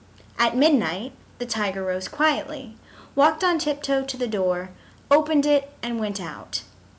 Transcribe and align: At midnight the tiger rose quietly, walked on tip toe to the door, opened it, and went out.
At 0.39 0.57
midnight 0.57 1.13
the 1.37 1.45
tiger 1.45 1.83
rose 1.83 2.07
quietly, 2.07 2.75
walked 3.13 3.43
on 3.43 3.59
tip 3.59 3.83
toe 3.83 4.03
to 4.03 4.17
the 4.17 4.25
door, 4.27 4.71
opened 5.11 5.45
it, 5.45 5.69
and 5.83 5.99
went 5.99 6.19
out. 6.19 6.63